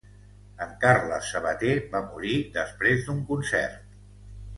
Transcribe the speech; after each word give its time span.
En 0.65 0.71
Carles 0.85 1.27
Sabater 1.33 1.73
va 1.91 2.01
morir 2.13 2.33
després 2.57 3.05
d'un 3.11 3.21
concert. 3.29 3.93